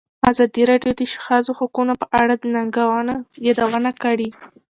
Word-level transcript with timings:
ازادي 0.29 0.63
راډیو 0.71 0.91
د 0.95 0.99
د 1.07 1.11
ښځو 1.25 1.51
حقونه 1.59 1.93
په 2.01 2.05
اړه 2.21 2.33
د 2.37 2.43
ننګونو 2.55 3.15
یادونه 3.47 3.91
کړې. 4.03 4.29